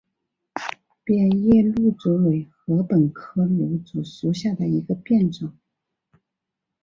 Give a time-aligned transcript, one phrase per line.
[1.03, 5.55] 变叶芦竹为禾本科芦竹属下的一个变种。